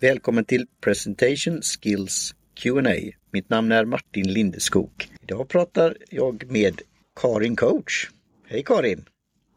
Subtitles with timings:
[0.00, 2.94] Välkommen till Presentation Skills Q&A.
[3.32, 4.90] Mitt namn är Martin Lindeskog.
[5.22, 6.80] Idag pratar jag med
[7.20, 8.10] Karin Coach.
[8.46, 9.04] Hej Karin!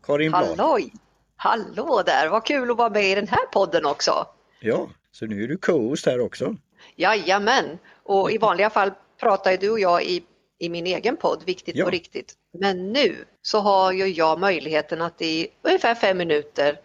[0.04, 0.60] Karin Blad.
[0.60, 0.94] Halloj!
[1.36, 4.28] Hallå där, vad kul att vara med i den här podden också.
[4.62, 6.56] Ja, så nu är du co-host här också.
[6.96, 10.24] Jajamän, och i vanliga fall pratar du och jag i,
[10.60, 11.86] i min egen podd, Viktigt Ja.
[11.86, 12.34] och riktigt.
[12.60, 16.80] Men nu så har ju jag möjligheten att i ungefär fem minuter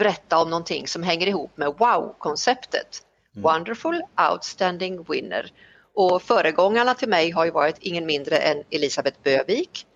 [0.00, 3.02] berätta om någonting som hänger ihop med wow-konceptet.
[3.36, 5.52] Wonderful Outstanding Winner.
[5.94, 9.86] Och föregångarna till mig har ju varit ingen mindre än Elisabeth Bövik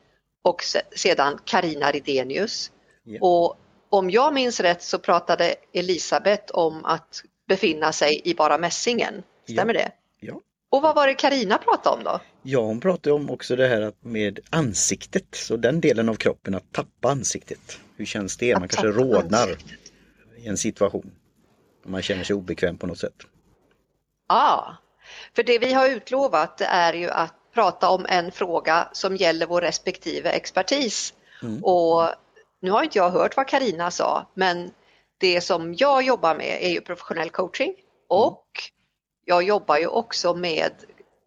[0.44, 2.70] och se- sedan Karina Ridenius.
[3.04, 3.18] Ja.
[3.20, 3.56] Och
[3.90, 9.22] om jag minns rätt så pratade Elisabeth om att befinna sig i bara mässingen.
[9.50, 9.90] Stämmer det?
[10.20, 10.40] Ja.
[10.70, 12.20] Och vad var det Karina pratade om då?
[12.42, 16.72] Ja, hon pratar om också det här med ansiktet, så den delen av kroppen, att
[16.72, 17.78] tappa ansiktet.
[17.96, 18.54] Hur känns det?
[18.54, 19.78] Man Att kanske rodnar ansiktet.
[20.46, 21.12] En situation.
[21.84, 23.14] Om man känner sig obekväm på något sätt.
[24.28, 24.76] Ja,
[25.36, 29.60] för det vi har utlovat är ju att prata om en fråga som gäller vår
[29.60, 31.14] respektive expertis.
[31.62, 32.08] Och
[32.60, 34.70] nu har inte jag hört vad Karina sa, men
[35.18, 37.74] det som jag jobbar med är ju professionell coaching
[38.08, 38.46] och
[39.24, 40.72] jag jobbar ju också med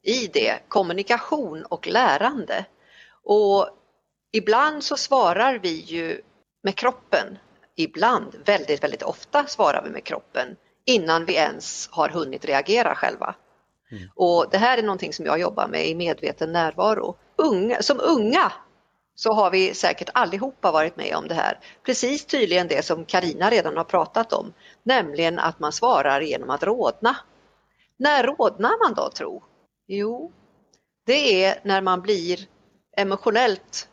[0.03, 2.65] i det kommunikation och lärande.
[3.23, 3.69] Och
[4.31, 6.21] ibland så svarar vi ju
[6.63, 7.37] med kroppen.
[7.79, 13.35] Ibland, väldigt, väldigt ofta svarar vi med kroppen innan vi ens har hunnit reagera själva.
[14.15, 17.17] Och det här är någonting som jag jobbar med i medveten närvaro.
[17.35, 18.51] Unga, som unga
[19.15, 21.59] så har vi säkert allihopa varit med om det här.
[21.85, 26.63] Precis tydligen det som Karina redan har pratat om, nämligen att man svarar genom att
[26.63, 27.17] rodna.
[27.97, 29.43] När rodnar man då tro?
[29.87, 30.31] Jo,
[31.05, 32.39] det är när man blir
[32.97, 33.89] emotionellt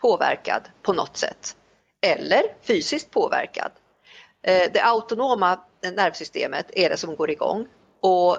[0.00, 1.56] påverkad på något sätt
[2.04, 3.70] eller fysiskt påverkad.
[4.42, 5.60] Eh, Det autonoma
[5.96, 7.66] nervsystemet är det som går igång
[8.00, 8.32] och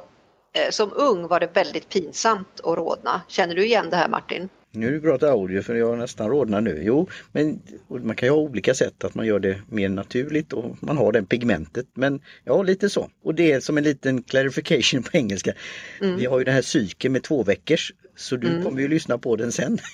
[0.53, 3.21] eh, som ung var det väldigt pinsamt att rodna.
[3.27, 4.49] Känner du igen det här Martin?
[4.71, 6.79] Nu är det bra till audio för jag nästan rodnar nu.
[6.83, 10.83] Jo, men man kan ju ha olika sätt att man gör det mer naturligt och
[10.83, 11.85] man har det pigmentet.
[11.93, 13.09] Men ja, lite så.
[13.23, 15.53] Och det är som en liten clarification på engelska.
[16.01, 16.17] Mm.
[16.17, 19.35] Vi har ju den här cykeln med två veckors så du kommer ju lyssna på
[19.35, 19.77] den sen.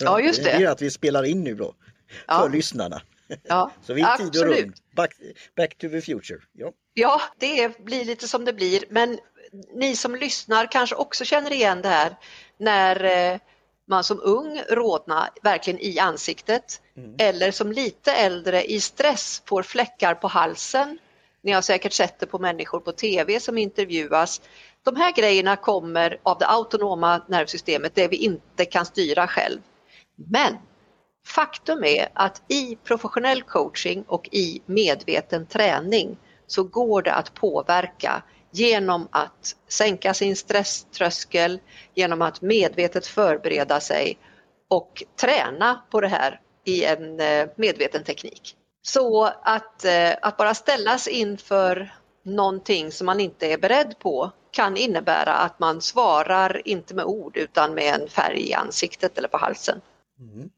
[0.00, 0.58] Ja, just det.
[0.58, 1.74] Det är att vi spelar in nu då.
[2.16, 2.48] För Ja.
[2.48, 3.02] lyssnarna.
[3.42, 4.72] Ja, Så vi är tid och rum.
[4.96, 5.12] Back,
[5.56, 6.38] back to the future.
[6.52, 6.72] Ja.
[6.94, 9.18] Ja, det blir lite som det blir, men
[9.74, 12.16] ni som lyssnar kanske också känner igen det här
[12.58, 13.38] när eh,
[13.88, 16.80] man som ung rodnar verkligen i ansiktet
[17.18, 20.98] eller som lite äldre i stress får fläckar på halsen.
[21.42, 24.40] Ni har säkert sett det på människor på tv som intervjuas.
[24.82, 29.60] De här grejerna kommer av det autonoma nervsystemet, det vi inte kan styra själv.
[30.14, 30.56] Men
[31.26, 38.22] Faktum är att i professionell coaching och i medveten träning så går det att påverka
[38.50, 41.60] genom att sänka sin stresströskel,
[41.94, 44.18] genom att medvetet förbereda sig
[44.68, 48.56] och träna på det här i en eh, medveten teknik.
[48.82, 54.76] Så att, eh, att bara ställas inför någonting som man inte är beredd på kan
[54.76, 59.36] innebära att man svarar inte med ord utan med en färg i ansiktet eller på
[59.36, 59.80] halsen.
[60.18, 60.50] Mm.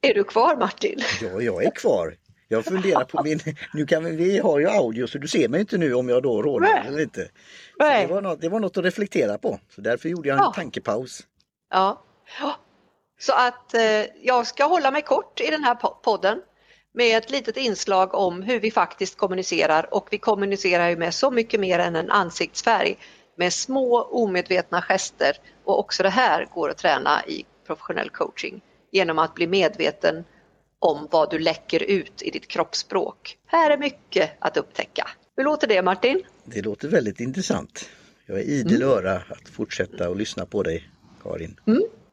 [0.00, 0.98] Är du kvar Martin?
[1.22, 2.16] ja, jag är kvar.
[2.48, 3.40] Jag funderar på min,
[3.74, 6.22] nu kan vi, vi har ju audio så du ser mig inte nu om jag
[6.22, 6.84] då rodnar Nej.
[6.86, 7.28] eller inte.
[7.78, 9.60] Det, var något, det var något att reflektera på.
[9.74, 10.52] Så därför gjorde jag en Ja.
[10.52, 11.20] tankepaus.
[11.70, 12.02] Ja.
[12.40, 12.56] ja.
[13.20, 13.82] Så att eh,
[14.22, 16.42] jag ska hålla mig kort i den här po- podden
[16.94, 21.30] med ett litet inslag om hur vi faktiskt kommunicerar och vi kommunicerar ju med så
[21.30, 22.98] mycket mer än en ansiktsfärg
[23.36, 28.60] med små omedvetna gester och också det här går att träna i professionell coaching
[28.90, 30.24] genom att bli medveten
[30.78, 33.38] om vad du läcker ut i ditt kroppsspråk.
[33.46, 35.08] Här är mycket att upptäcka.
[35.36, 36.22] Hur låter det Martin?
[36.44, 37.88] Det låter väldigt intressant.
[38.26, 38.88] Jag är idel Mm.
[38.88, 40.90] öra att fortsätta och lyssna på dig
[41.22, 41.60] Karin.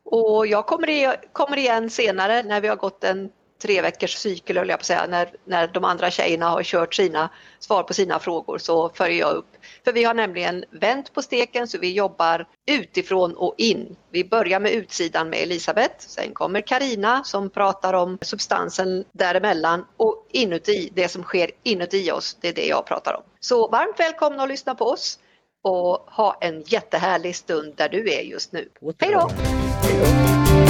[0.06, 3.30] Och jag kommer, i, kommer igen senare när vi har gått en
[3.62, 6.94] tre veckors cykel, höll jag på att säga, när, när de andra tjejerna har kört
[6.94, 7.30] sina
[7.60, 9.55] svar på sina frågor så följer jag upp.
[9.86, 13.96] För vi har nämligen vänt på steken så vi jobbar utifrån och in.
[14.12, 20.28] Vi börjar med utsidan med Elisabeth, sen kommer Karina som pratar om substansen däremellan och
[20.32, 23.24] inuti, det som sker inuti oss, det är det jag pratar om.
[23.40, 25.20] Så varmt välkomna att lyssna på oss
[25.64, 28.70] och ha en jättehärlig stund där du är just nu.
[29.00, 29.30] Hej då!
[29.84, 30.65] Hej då!